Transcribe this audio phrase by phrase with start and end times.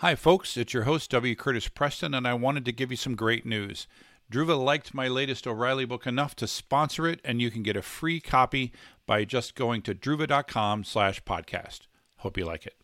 [0.00, 0.56] Hi, folks.
[0.56, 1.36] It's your host, W.
[1.36, 3.86] Curtis Preston, and I wanted to give you some great news.
[4.32, 7.82] Druva liked my latest O'Reilly book enough to sponsor it, and you can get a
[7.82, 8.72] free copy
[9.04, 11.80] by just going to druva.com slash podcast.
[12.16, 12.76] Hope you like it.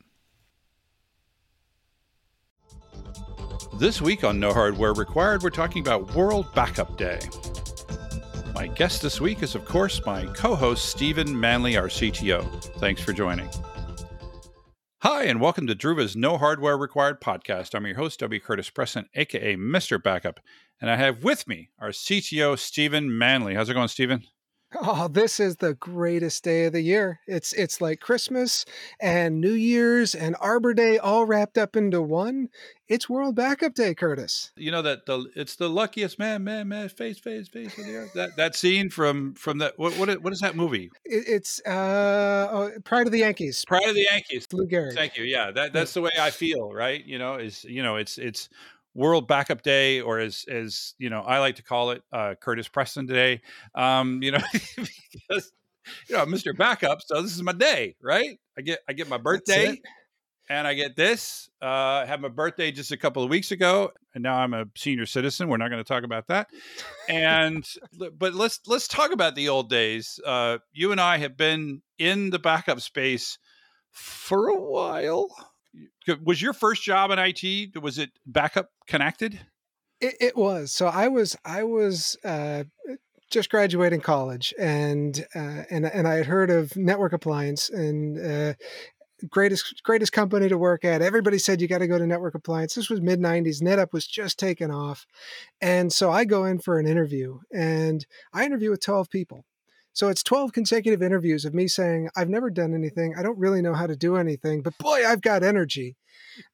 [3.79, 7.19] This week on No Hardware Required, we're talking about World Backup Day.
[8.55, 12.63] My guest this week is, of course, my co host, Stephen Manley, our CTO.
[12.79, 13.49] Thanks for joining.
[15.01, 17.75] Hi, and welcome to Druva's No Hardware Required podcast.
[17.75, 18.41] I'm your host, W.
[18.41, 20.03] Curtis Preston, aka Mr.
[20.03, 20.41] Backup,
[20.81, 23.55] and I have with me our CTO, Stephen Manley.
[23.55, 24.25] How's it going, Stephen?
[24.79, 27.21] Oh, this is the greatest day of the year.
[27.27, 28.65] It's it's like Christmas
[29.01, 32.49] and New Year's and Arbor Day all wrapped up into one.
[32.89, 34.53] It's World Backup Day, Curtis.
[34.57, 37.97] You know that the it's the luckiest man, man, man, face, face, face of the
[37.97, 38.13] earth.
[38.15, 40.91] That that scene from from that what what is, what is that movie?
[41.05, 43.65] It, it's uh oh, Pride of the Yankees.
[43.67, 44.47] Pride of the Yankees.
[44.53, 44.95] Lou Gehrig.
[44.95, 45.25] Thank you.
[45.25, 46.73] Yeah, that that's the way I feel.
[46.73, 47.05] Right.
[47.05, 48.49] You know, is you know, it's it's
[48.97, 52.67] World Backup Day, or as as you know, I like to call it uh, Curtis
[52.67, 53.43] Preston Day.
[53.75, 55.53] Um, you know, because
[56.09, 56.57] you know, Mr.
[56.57, 58.39] Backup, so this is my day, right?
[58.59, 59.81] I get I get my birthday,
[60.49, 61.51] and I get this.
[61.61, 64.65] Uh, I had my birthday just a couple of weeks ago, and now I'm a
[64.77, 65.49] senior citizen.
[65.49, 66.49] We're not going to talk about that.
[67.09, 67.69] And
[68.19, 70.19] but let's let's talk about the old days.
[70.25, 73.39] Uh, you and I have been in the backup space
[73.93, 75.29] for a while
[76.23, 79.41] was your first job in IT was it backup connected?
[80.01, 80.73] It, it was.
[80.73, 82.65] So I was I was uh,
[83.31, 88.19] just graduating college, and uh, and and I had heard of Network Appliance and.
[88.19, 88.55] Uh,
[89.31, 92.75] greatest greatest company to work at everybody said you got to go to network appliance
[92.75, 95.07] this was mid 90s netapp was just taken off
[95.59, 98.05] and so i go in for an interview and
[98.35, 99.47] i interview with 12 people
[99.97, 103.15] so it's 12 consecutive interviews of me saying, I've never done anything.
[103.17, 105.97] I don't really know how to do anything, but boy, I've got energy.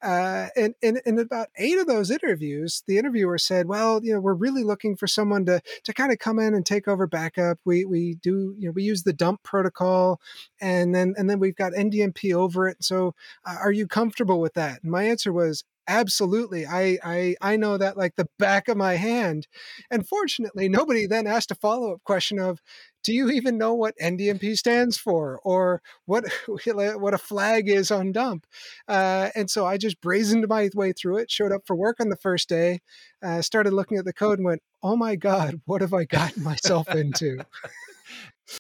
[0.01, 4.21] Uh, and, and in about eight of those interviews, the interviewer said, "Well, you know,
[4.21, 7.59] we're really looking for someone to to kind of come in and take over backup.
[7.65, 10.21] We we do you know we use the dump protocol,
[10.61, 12.85] and then and then we've got NDMP over it.
[12.85, 13.15] So,
[13.45, 17.77] uh, are you comfortable with that?" And my answer was, absolutely I, I i know
[17.77, 19.47] that like the back of my hand
[19.91, 22.61] and fortunately nobody then asked a follow-up question of
[23.03, 28.13] do you even know what ndmp stands for or what what a flag is on
[28.13, 28.47] dump
[28.89, 32.09] uh, and so i just brazened my way through it showed up for work on
[32.09, 32.81] the first day
[33.23, 36.43] uh, started looking at the code and went oh my god what have i gotten
[36.43, 37.39] myself into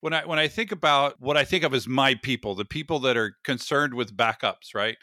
[0.00, 3.00] when I when I think about what I think of as my people, the people
[3.00, 4.97] that are concerned with backups, right?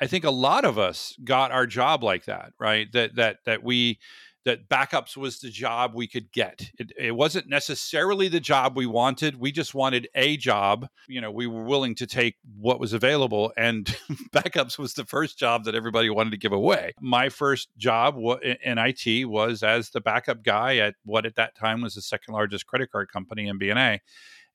[0.00, 2.90] I think a lot of us got our job like that, right?
[2.92, 3.98] That that that we
[4.44, 6.70] that backups was the job we could get.
[6.78, 9.40] It, it, wasn't necessarily the job we wanted.
[9.40, 10.86] We just wanted a job.
[11.08, 13.86] You know, we were willing to take what was available, and
[14.34, 16.92] backups was the first job that everybody wanted to give away.
[17.00, 21.80] My first job in IT was as the backup guy at what at that time
[21.80, 24.00] was the second largest credit card company, MBNA.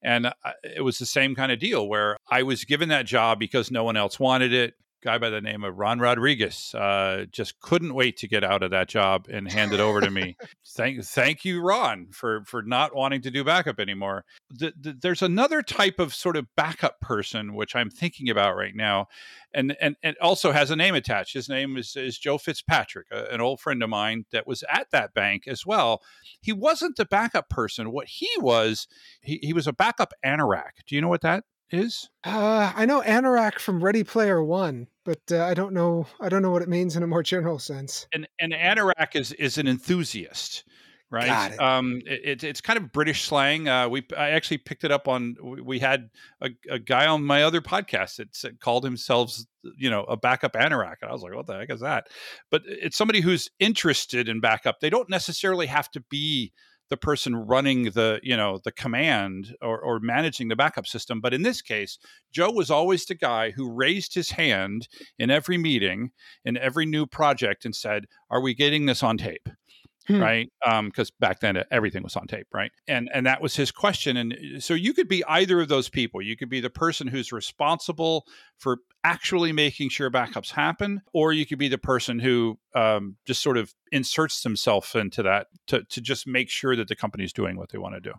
[0.01, 0.31] And uh,
[0.63, 3.83] it was the same kind of deal where I was given that job because no
[3.83, 8.17] one else wanted it guy by the name of Ron Rodriguez uh, just couldn't wait
[8.17, 10.37] to get out of that job and hand it over to me.
[10.67, 14.25] thank, thank you, Ron, for for not wanting to do backup anymore.
[14.49, 18.75] The, the, there's another type of sort of backup person which I'm thinking about right
[18.75, 19.07] now,
[19.53, 21.33] and and and also has a name attached.
[21.33, 24.91] His name is is Joe Fitzpatrick, a, an old friend of mine that was at
[24.91, 26.01] that bank as well.
[26.41, 27.91] He wasn't the backup person.
[27.91, 28.87] What he was,
[29.21, 30.83] he, he was a backup anorak.
[30.87, 32.09] Do you know what that is?
[32.23, 36.07] Uh, I know anorak from Ready Player One, but uh, I don't know.
[36.19, 38.07] I don't know what it means in a more general sense.
[38.13, 40.63] And an anorak is is an enthusiast,
[41.09, 41.51] right?
[41.51, 41.59] It.
[41.59, 43.67] Um, it, it's kind of British slang.
[43.67, 45.35] Uh, we I actually picked it up on.
[45.63, 46.09] We had
[46.41, 49.35] a, a guy on my other podcast that said, called himself,
[49.77, 52.07] you know, a backup anorak, and I was like, what the heck is that?
[52.51, 54.79] But it's somebody who's interested in backup.
[54.79, 56.51] They don't necessarily have to be
[56.89, 61.33] the person running the you know the command or, or managing the backup system but
[61.33, 61.97] in this case
[62.31, 66.11] joe was always the guy who raised his hand in every meeting
[66.45, 69.49] in every new project and said are we getting this on tape?
[70.07, 70.19] Hmm.
[70.19, 70.51] right?
[70.63, 72.71] Because um, back then everything was on tape right?
[72.87, 76.19] And and that was his question and so you could be either of those people.
[76.19, 78.25] You could be the person who's responsible
[78.59, 83.41] for actually making sure backups happen, or you could be the person who um, just
[83.41, 87.33] sort of inserts themselves into that to, to just make sure that the company is
[87.33, 88.13] doing what they want to do.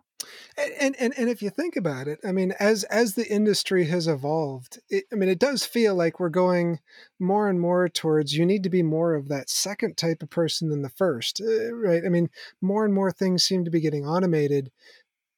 [0.57, 4.07] And, and and if you think about it, I mean, as as the industry has
[4.07, 6.79] evolved, it, I mean, it does feel like we're going
[7.19, 10.69] more and more towards you need to be more of that second type of person
[10.69, 12.03] than the first, uh, right?
[12.05, 12.29] I mean,
[12.61, 14.71] more and more things seem to be getting automated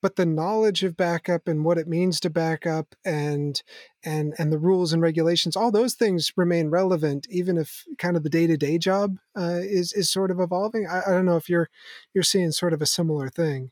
[0.03, 3.63] but the knowledge of backup and what it means to backup and
[4.03, 8.23] and and the rules and regulations all those things remain relevant even if kind of
[8.23, 10.85] the day-to-day job uh, is is sort of evolving.
[10.85, 11.69] I, I, don't know if you're
[12.13, 13.71] you're seeing sort of a similar thing.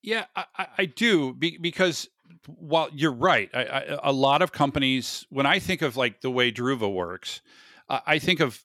[0.00, 2.08] Yeah i, I do because
[2.46, 6.30] while you're right I, I, a lot of companies when i think of like the
[6.30, 7.40] way druva works
[7.88, 8.64] i think of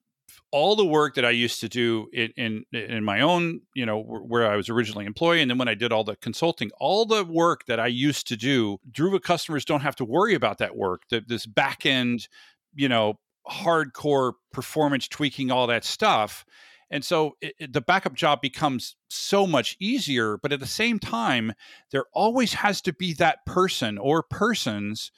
[0.51, 4.01] all the work that I used to do in, in, in my own, you know,
[4.01, 7.23] where I was originally employed, and then when I did all the consulting, all the
[7.23, 11.03] work that I used to do, Druva customers don't have to worry about that work.
[11.09, 12.27] The, this back end,
[12.75, 13.19] you know,
[13.49, 16.45] hardcore performance tweaking, all that stuff.
[16.89, 20.37] And so it, it, the backup job becomes so much easier.
[20.37, 21.53] But at the same time,
[21.91, 25.11] there always has to be that person or persons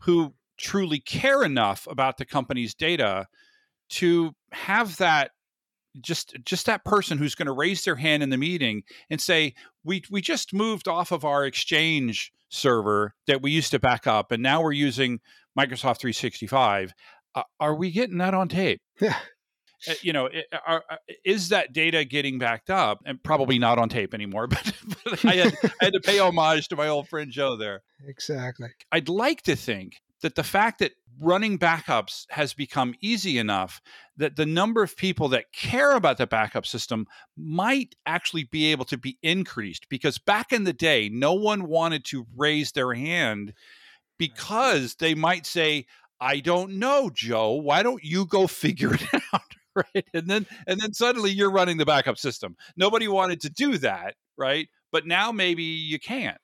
[0.00, 3.28] who truly care enough about the company's data
[3.92, 5.32] to have that
[6.00, 9.54] just just that person who's going to raise their hand in the meeting and say
[9.84, 14.32] we we just moved off of our exchange server that we used to back up
[14.32, 15.20] and now we're using
[15.58, 16.94] Microsoft 365
[17.34, 18.80] uh, are we getting that on tape?
[19.00, 19.16] Yeah.
[19.88, 20.28] Uh, you know
[20.66, 23.00] are, uh, is that data getting backed up?
[23.04, 24.72] And probably not on tape anymore but,
[25.04, 27.82] but I, had, I had to pay homage to my old friend joe there.
[28.04, 28.68] Exactly.
[28.90, 33.80] I'd like to think that the fact that running backups has become easy enough
[34.16, 38.84] that the number of people that care about the backup system might actually be able
[38.84, 43.54] to be increased because back in the day no one wanted to raise their hand
[44.18, 45.86] because they might say
[46.20, 47.52] i don't know joe.
[47.52, 49.42] Why don't you go figure it out?
[49.74, 50.04] Right?
[50.12, 52.56] And then and then suddenly you're running the backup system.
[52.76, 54.68] Nobody wanted to do that right?
[54.90, 56.36] But now maybe you can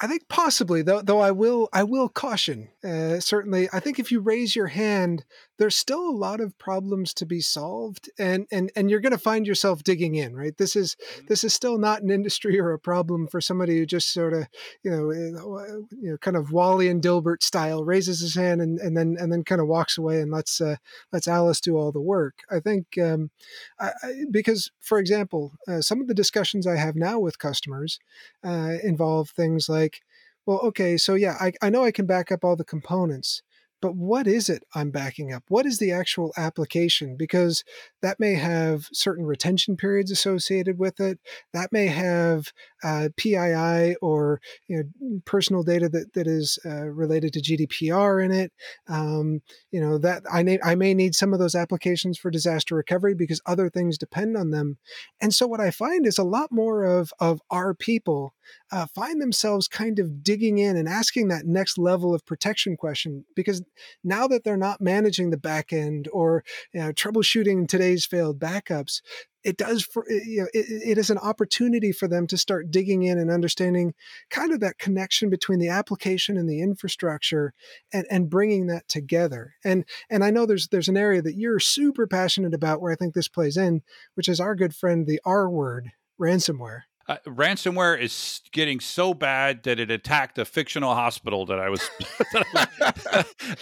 [0.00, 1.00] I think possibly though.
[1.00, 2.68] Though I will, I will caution.
[2.84, 5.24] Uh, certainly, I think if you raise your hand,
[5.62, 9.16] there's still a lot of problems to be solved, and and and you're going to
[9.18, 10.34] find yourself digging in.
[10.34, 10.56] Right.
[10.58, 11.26] This is mm-hmm.
[11.28, 14.48] this is still not an industry or a problem for somebody who just sort of
[14.82, 18.80] you know eh, you know kind of Wally and Dilbert style raises his hand and
[18.80, 20.74] and then and then kind of walks away and lets uh,
[21.12, 22.40] lets Alice do all the work.
[22.50, 23.30] I think um,
[23.78, 28.00] I, I, because for example, uh, some of the discussions I have now with customers
[28.42, 30.02] uh, involve things like,
[30.44, 33.44] well, okay, so yeah, I, I know I can back up all the components,
[33.82, 35.42] but what is it I'm backing up?
[35.48, 37.16] What is the actual application?
[37.16, 37.64] Because
[38.00, 41.18] that may have certain retention periods associated with it.
[41.52, 42.52] That may have
[42.84, 48.30] uh, PII or you know, personal data that, that is uh, related to GDPR in
[48.30, 48.52] it.
[48.88, 49.42] Um,
[49.72, 53.14] you know that I, may, I may need some of those applications for disaster recovery
[53.14, 54.78] because other things depend on them.
[55.20, 58.34] And so what I find is a lot more of of our people
[58.70, 63.24] uh, find themselves kind of digging in and asking that next level of protection question
[63.34, 63.62] because
[64.04, 69.00] now that they're not managing the back end or you know, troubleshooting today's failed backups,
[69.44, 73.02] it does for you know it, it is an opportunity for them to start digging
[73.02, 73.92] in and understanding
[74.30, 77.52] kind of that connection between the application and the infrastructure
[77.92, 79.54] and and bringing that together.
[79.64, 82.96] And and i know there's there's an area that you're super passionate about where i
[82.96, 83.82] think this plays in
[84.14, 89.64] which is our good friend the r word ransomware uh, ransomware is getting so bad
[89.64, 91.90] that it attacked a fictional hospital that I was.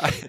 [0.01, 0.29] I,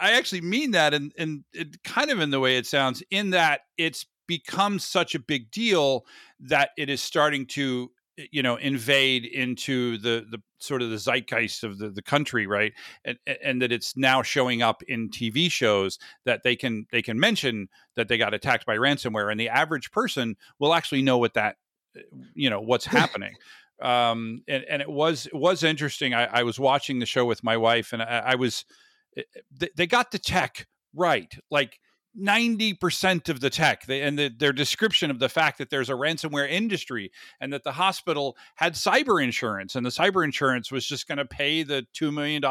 [0.00, 1.44] I, actually mean that, and and
[1.84, 6.06] kind of in the way it sounds, in that it's become such a big deal
[6.40, 7.90] that it is starting to
[8.30, 12.72] you know invade into the the sort of the zeitgeist of the, the country right
[13.04, 17.18] and and that it's now showing up in tv shows that they can they can
[17.18, 21.34] mention that they got attacked by ransomware and the average person will actually know what
[21.34, 21.56] that
[22.34, 23.34] you know what's happening.
[23.80, 26.14] Um and and it was it was interesting.
[26.14, 28.64] I, I was watching the show with my wife and i, I was
[29.16, 29.22] eh,
[29.60, 31.78] eh, they got the tech right like
[32.18, 33.86] 90% of the tech.
[33.86, 37.64] They, and the, their description of the fact that there's a ransomware industry and that
[37.64, 41.86] the hospital had cyber insurance and the cyber insurance was just going to pay the
[41.98, 42.42] $2 million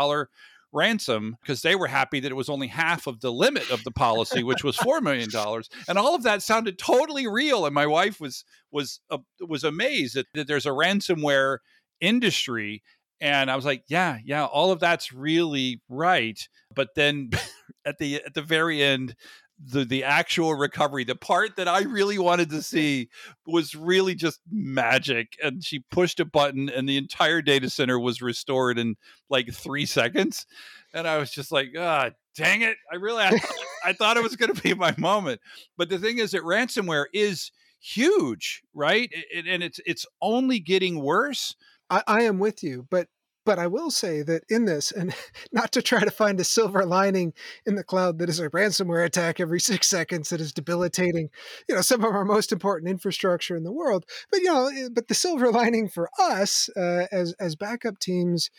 [0.74, 3.92] ransom because they were happy that it was only half of the limit of the
[3.92, 7.66] policy, which was four million dollars, and all of that sounded totally real.
[7.66, 11.58] And my wife was was uh, was amazed that, that there's a ransomware
[12.00, 12.82] industry
[13.22, 16.40] and I was like, yeah, yeah, all of that's really right.
[16.76, 17.30] But then
[17.86, 19.16] at the at the very end,
[19.64, 23.10] the the actual recovery the part that i really wanted to see
[23.46, 28.22] was really just magic and she pushed a button and the entire data center was
[28.22, 28.96] restored in
[29.30, 30.46] like three seconds
[30.94, 33.40] and i was just like ah dang it i really i,
[33.84, 35.42] I thought it was going to be my moment.
[35.78, 39.12] But the thing is that ransomware is huge right?
[39.36, 41.56] And it's it's only getting worse.
[41.90, 43.08] I, I am with you but
[43.46, 45.14] but I will say that in this, and
[45.52, 47.34] not to try to find a silver lining
[47.66, 51.30] in the cloud that is a ransomware attack every six seconds that is debilitating,
[51.68, 54.06] you know, some of our most important infrastructure in the world.
[54.32, 58.50] But you know, eh, but the silver lining for us uh, as as backup teams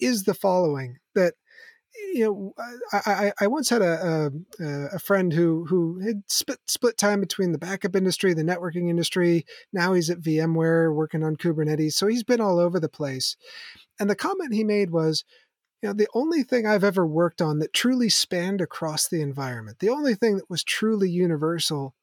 [0.00, 1.34] is the following: that
[2.14, 2.54] you know,
[2.92, 4.30] I, I, I once had a,
[4.60, 4.64] a,
[4.94, 9.44] a friend who who had split split time between the backup industry, the networking industry.
[9.72, 13.36] Now he's at VMware working on Kubernetes, so he's been all over the place.
[13.98, 15.24] And the comment he made was,
[15.82, 19.78] you know, the only thing I've ever worked on that truly spanned across the environment,
[19.78, 21.94] the only thing that was truly universal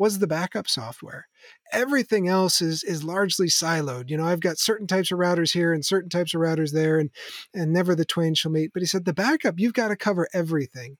[0.00, 1.28] was the backup software.
[1.72, 4.08] Everything else is is largely siloed.
[4.08, 6.98] You know, I've got certain types of routers here and certain types of routers there,
[6.98, 7.10] and
[7.54, 8.72] and never the twain shall meet.
[8.72, 10.96] But he said the backup, you've got to cover everything.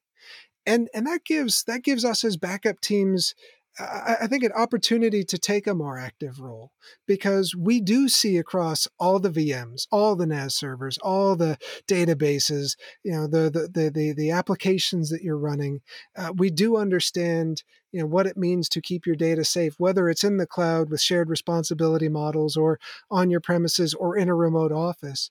[0.66, 3.34] And and that gives that gives us as backup teams
[3.78, 6.72] I, think an opportunity to take a more active role
[7.06, 12.76] because we do see across all the VMs, all the NAS servers, all the databases,
[13.04, 15.80] you know, the the the the, the applications that you're running.
[16.16, 17.62] Uh, we do understand,
[17.92, 20.90] you know, what it means to keep your data safe, whether it's in the cloud
[20.90, 22.78] with shared responsibility models or
[23.10, 25.30] on your premises or in a remote office,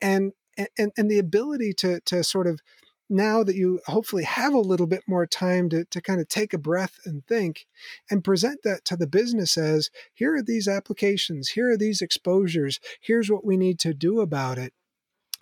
[0.00, 0.32] and
[0.76, 2.60] and and the ability to to sort of
[3.08, 6.52] now that you hopefully have a little bit more time to, to kind of take
[6.52, 7.66] a breath and think
[8.10, 12.80] and present that to the business as here are these applications, here are these exposures,
[13.00, 14.72] here's what we need to do about it.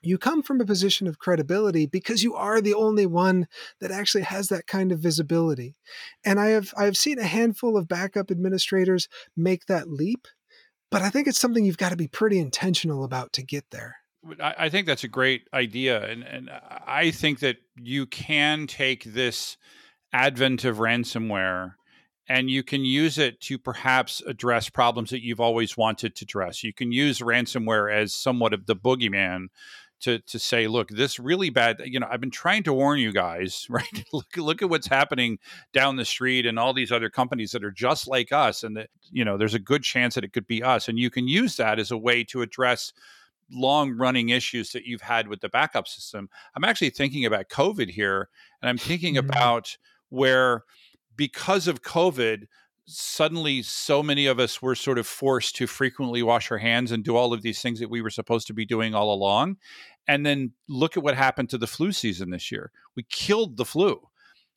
[0.03, 3.49] You come from a position of credibility because you are the only one
[3.81, 5.75] that actually has that kind of visibility.
[6.25, 10.29] And I have I have seen a handful of backup administrators make that leap,
[10.93, 13.97] but I think it's something you've got to be pretty intentional about to get there.
[14.41, 16.51] I, think that's a great idea, and and
[16.87, 19.57] I think that you can take this
[20.13, 21.75] advent of ransomware
[22.29, 26.65] and you can use it to perhaps address problems that you've always wanted to address.
[26.65, 29.47] You can use ransomware as somewhat of the boogeyman
[30.01, 31.81] to to say, look, this really bad.
[31.85, 34.05] You know, I've been trying to warn you guys, right?
[34.13, 35.39] look look at what's happening
[35.73, 38.91] down the street and all these other companies that are just like us, and that
[39.11, 41.57] you know, there's a good chance that it could be us, and you can use
[41.57, 42.93] that as a way to address
[43.51, 46.29] long running issues that you've had with the backup system.
[46.55, 48.29] I'm actually thinking about COVID here,
[48.61, 49.29] and I'm thinking mm-hmm.
[49.29, 49.77] about
[50.09, 50.65] where
[51.17, 52.47] because of COVID,
[52.87, 57.03] suddenly so many of us were sort of forced to frequently wash our hands and
[57.03, 59.57] do all of these things that we were supposed to be doing all along.
[60.07, 62.71] And then look at what happened to the flu season this year.
[62.95, 64.01] We killed the flu,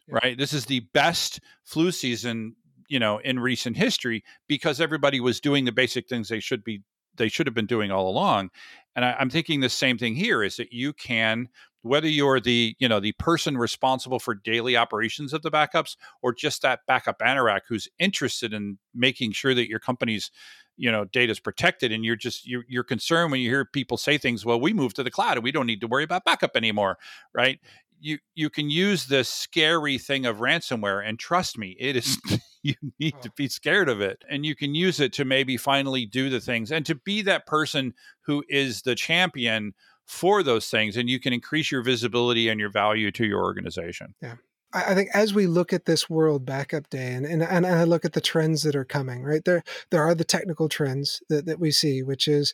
[0.08, 0.20] yeah.
[0.22, 0.38] right?
[0.38, 2.56] This is the best flu season
[2.90, 6.82] you know in recent history because everybody was doing the basic things they should be
[7.16, 8.50] they should have been doing all along.
[8.96, 11.50] And I, I'm thinking the same thing here is that you can
[11.82, 16.34] whether you're the you know the person responsible for daily operations of the backups or
[16.34, 20.32] just that backup anorak who's interested in making sure that your company's
[20.78, 23.98] you know data is protected and you're just you're, you're concerned when you hear people
[23.98, 26.26] say things well we moved to the cloud and we don't need to worry about
[26.26, 26.98] backup anymore
[27.34, 27.60] right?
[28.02, 32.40] You you can use this scary thing of ransomware and trust me it is mm.
[32.64, 36.06] you need to be scared of it and you can use it to maybe finally
[36.06, 39.74] do the things and to be that person who is the champion
[40.06, 44.14] for those things and you can increase your visibility and your value to your organization
[44.22, 44.36] yeah
[44.72, 48.06] I think as we look at this World Backup Day and, and, and I look
[48.06, 51.60] at the trends that are coming, right there, there are the technical trends that, that
[51.60, 52.54] we see, which is,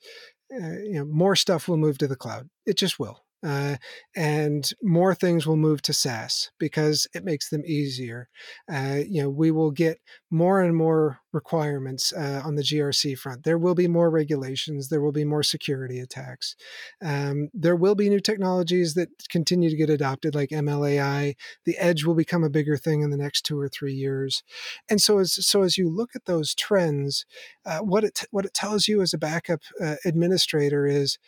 [0.53, 2.49] uh, you know, more stuff will move to the cloud.
[2.65, 3.24] It just will.
[3.45, 3.75] Uh,
[4.15, 8.27] and more things will move to SaaS because it makes them easier.
[8.71, 9.99] Uh, you know, we will get
[10.31, 13.43] more and more requirements uh, on the GRC front.
[13.43, 14.89] There will be more regulations.
[14.89, 16.55] There will be more security attacks.
[17.03, 21.35] Um, there will be new technologies that continue to get adopted, like MLAI.
[21.65, 24.43] The edge will become a bigger thing in the next two or three years.
[24.89, 27.25] And so, as so as you look at those trends,
[27.65, 31.19] uh, what it what it tells you as a backup uh, administrator is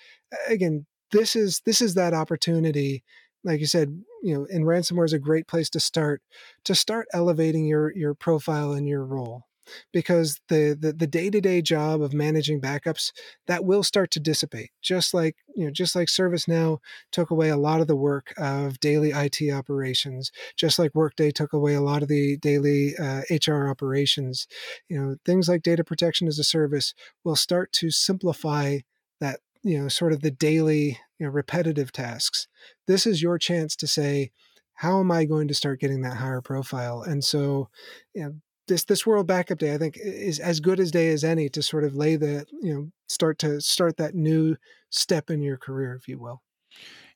[0.47, 3.03] again this is this is that opportunity
[3.43, 6.21] like you said you know and ransomware is a great place to start
[6.63, 9.45] to start elevating your your profile and your role
[9.91, 13.11] because the, the the day-to-day job of managing backups
[13.47, 16.77] that will start to dissipate just like you know just like servicenow
[17.11, 21.53] took away a lot of the work of daily it operations just like workday took
[21.53, 24.47] away a lot of the daily uh, hr operations
[24.89, 28.77] you know things like data protection as a service will start to simplify
[29.19, 32.47] that you know sort of the daily you know repetitive tasks.
[32.87, 34.31] This is your chance to say
[34.75, 37.01] how am i going to start getting that higher profile?
[37.01, 37.69] And so
[38.13, 38.33] you know
[38.67, 41.61] this this world backup day i think is as good as day as any to
[41.61, 44.55] sort of lay the you know start to start that new
[44.89, 46.41] step in your career if you will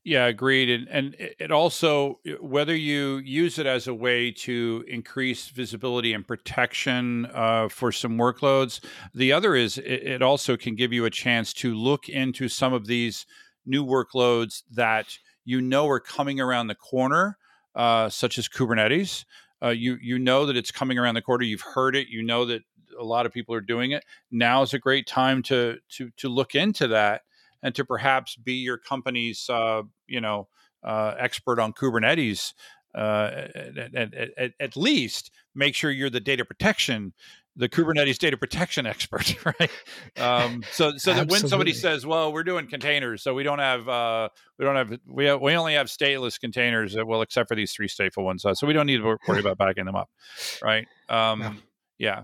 [0.04, 0.70] yeah, agreed.
[0.70, 6.28] And and it also whether you use it as a way to increase visibility and
[6.28, 8.84] protection uh, for some workloads.
[9.14, 12.88] The other is it also can give you a chance to look into some of
[12.88, 13.26] these
[13.66, 17.38] new workloads that you know are coming around the corner,
[17.76, 19.26] uh, such as Kubernetes.
[19.64, 21.44] Uh, you you know that it's coming around the corner.
[21.44, 22.08] You've heard it.
[22.08, 22.64] You know that
[23.00, 24.04] a lot of people are doing it.
[24.32, 27.22] Now is a great time to to to look into that
[27.64, 30.48] and to perhaps be your company's uh, you know
[30.84, 32.54] uh, expert on Kubernetes.
[32.94, 37.14] Uh, at, at, at, at, least make sure you're the data protection
[37.56, 39.72] the Kubernetes data protection expert, right?
[40.18, 43.88] Um, so so that when somebody says, "Well, we're doing containers, so we don't have
[43.88, 47.56] uh, we don't have we have, we only have stateless containers, that, well, except for
[47.56, 50.10] these three stateful ones, uh, so we don't need to worry about backing them up,
[50.62, 51.54] right?" Um, no.
[51.98, 52.24] Yeah.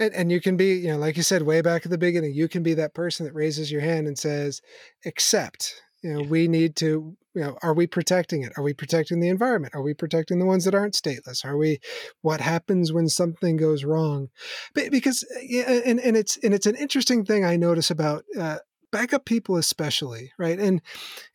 [0.00, 2.32] And, and you can be, you know, like you said, way back at the beginning,
[2.34, 4.60] you can be that person that raises your hand and says,
[5.04, 8.52] "Accept." You know, we need to you know are we protecting it?
[8.56, 9.74] Are we protecting the environment?
[9.74, 11.44] Are we protecting the ones that aren't stateless?
[11.44, 11.78] Are we
[12.20, 14.28] what happens when something goes wrong?
[14.74, 15.24] But because
[15.64, 18.58] and, and it's and it's an interesting thing i notice about uh,
[18.90, 20.80] backup people especially right and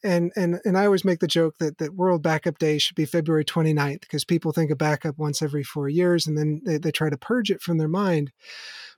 [0.04, 3.06] and and and i always make the joke that that world backup day should be
[3.06, 6.92] february 29th because people think of backup once every four years and then they, they
[6.92, 8.32] try to purge it from their mind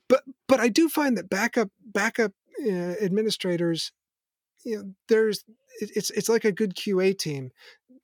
[0.08, 2.32] but but i do find that backup backup
[2.66, 3.92] uh, administrators
[4.64, 5.44] you know there's
[5.80, 7.50] it's it's like a good QA team.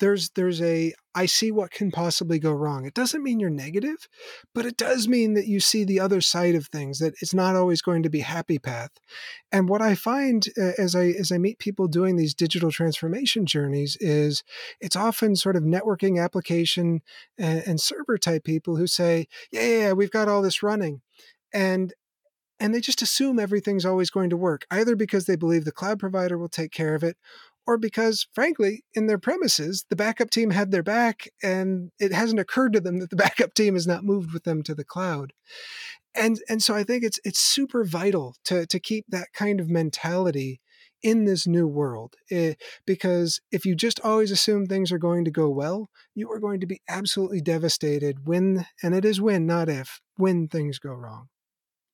[0.02, 2.87] There's there's a I see what can possibly go wrong.
[2.87, 4.09] It doesn't mean you're negative,
[4.52, 6.99] but it does mean that you see the other side of things.
[6.99, 8.90] That it's not always going to be happy path.
[9.52, 13.47] And what I find uh, as I as I meet people doing these digital transformation
[13.47, 14.42] journeys is
[14.80, 17.02] it's often sort of networking application
[17.38, 21.00] and, and server type people who say, yeah, yeah, yeah, we've got all this running,
[21.54, 21.94] and
[22.59, 26.00] and they just assume everything's always going to work, either because they believe the cloud
[26.00, 27.16] provider will take care of it,
[27.66, 32.40] or because, frankly, in their premises, the backup team had their back and it hasn't
[32.40, 35.33] occurred to them that the backup team has not moved with them to the cloud.
[36.14, 39.71] And, and so I think it's it's super vital to, to keep that kind of
[39.71, 40.61] mentality
[41.02, 42.54] in this new world eh,
[42.87, 46.61] because if you just always assume things are going to go well, you are going
[46.61, 51.28] to be absolutely devastated when, and it is when, not if, when things go wrong.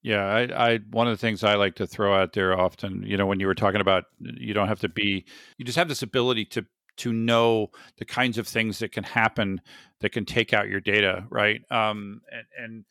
[0.02, 3.17] Yeah, I, I one of the things I like to throw out there often, you
[3.17, 5.25] know, when you were talking about you don't have to be,
[5.57, 6.64] you just have this ability to
[6.99, 9.61] to know the kinds of things that can happen
[10.00, 11.61] that can take out your data, right?
[11.71, 12.85] Um, and, and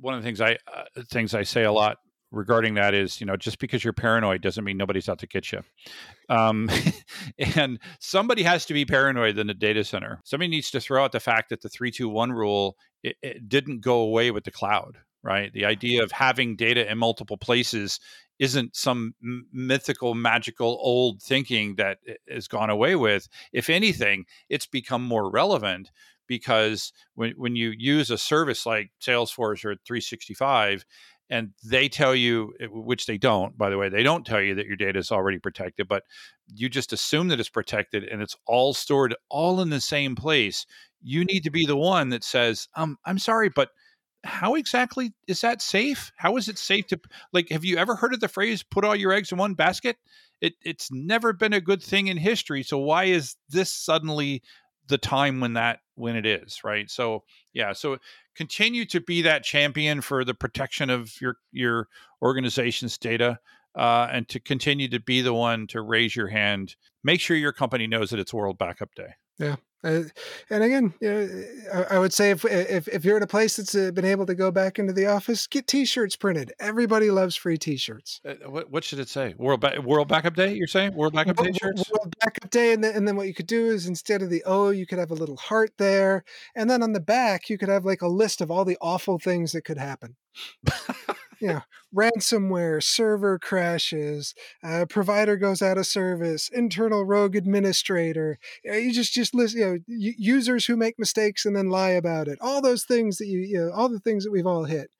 [0.00, 1.98] one of the things I uh, things I say a lot
[2.32, 5.50] regarding that is, you know, just because you're paranoid doesn't mean nobody's out to get
[5.50, 5.62] you.
[6.28, 6.70] Um,
[7.56, 10.20] and somebody has to be paranoid in the data center.
[10.24, 13.48] Somebody needs to throw out the fact that the three two one rule it, it
[13.48, 15.52] didn't go away with the cloud, right?
[15.52, 18.00] The idea of having data in multiple places
[18.38, 19.14] isn't some
[19.52, 23.28] mythical, magical old thinking that has gone away with.
[23.52, 25.90] If anything, it's become more relevant
[26.26, 30.84] because when, when you use a service like Salesforce or 365
[31.28, 34.54] and they tell you eh, which they don't by the way they don't tell you
[34.54, 36.02] that your data is already protected but
[36.54, 40.66] you just assume that it's protected and it's all stored all in the same place
[41.02, 43.70] you need to be the one that says um, i'm sorry but
[44.24, 46.12] how exactly is that safe?
[46.16, 47.00] How is it safe to
[47.32, 47.48] like?
[47.50, 49.96] Have you ever heard of the phrase "put all your eggs in one basket"?
[50.40, 52.62] It it's never been a good thing in history.
[52.62, 54.42] So why is this suddenly
[54.88, 56.90] the time when that when it is right?
[56.90, 57.98] So yeah, so
[58.36, 61.88] continue to be that champion for the protection of your your
[62.22, 63.38] organization's data.
[63.76, 67.52] Uh, and to continue to be the one to raise your hand, make sure your
[67.52, 69.14] company knows that it's World Backup Day.
[69.38, 70.02] Yeah, uh,
[70.50, 73.56] and again, you know, I, I, would say if, if if you're in a place
[73.56, 76.52] that's been able to go back into the office, get T-shirts printed.
[76.60, 78.20] Everybody loves free T-shirts.
[78.28, 79.34] Uh, what, what should it say?
[79.38, 80.52] World ba- World Backup Day?
[80.52, 81.90] You're saying World Backup Day shirts?
[81.90, 84.42] World Backup Day, and then, and then what you could do is instead of the
[84.44, 87.70] O, you could have a little heart there, and then on the back you could
[87.70, 90.16] have like a list of all the awful things that could happen.
[91.40, 91.62] you know,
[91.94, 98.38] ransomware, server crashes, uh, provider goes out of service, internal rogue administrator.
[98.64, 101.90] You, know, you just just list, you know, users who make mistakes and then lie
[101.90, 102.38] about it.
[102.40, 104.90] All those things that you, you know, all the things that we've all hit.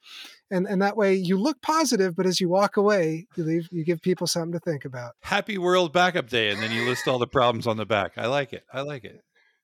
[0.52, 3.84] And, and that way you look positive, but as you walk away, you leave, you
[3.84, 5.12] give people something to think about.
[5.22, 8.12] Happy World Backup Day, and then you list all the problems on the back.
[8.16, 8.64] I like it.
[8.72, 9.20] I like it.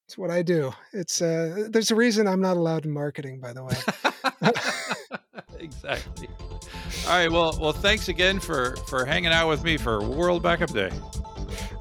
[0.06, 0.72] It's what I do.
[0.92, 3.74] It's uh, there's a reason I'm not allowed in marketing, by the way.
[5.60, 6.28] exactly.
[7.06, 7.30] All right.
[7.30, 10.90] Well, well, thanks again for for hanging out with me for World Backup Day.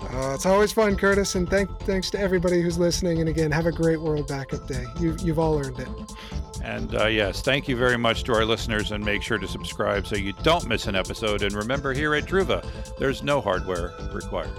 [0.02, 3.20] Uh, it's always fun, Curtis, and thank, thanks to everybody who's listening.
[3.20, 4.86] And again, have a great World Backup Day.
[5.00, 5.88] You, you've all earned it.
[6.64, 10.08] And uh, yes, thank you very much to our listeners, and make sure to subscribe
[10.08, 11.42] so you don't miss an episode.
[11.42, 12.66] And remember, here at Druva,
[12.98, 14.50] there's no hardware required.